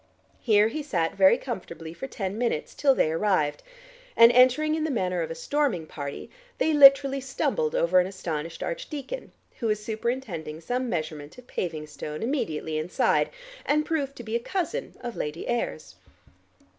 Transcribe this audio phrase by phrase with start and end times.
[0.39, 3.61] Here he sat very comfortably for ten minutes till they arrived,
[4.17, 8.63] and entering in the manner of a storming party, they literally stumbled over an astonished
[8.63, 13.29] archdeacon who was superintending some measurement of paving stone immediately inside,
[13.63, 15.93] and proved to be a cousin of Lady Ayr's.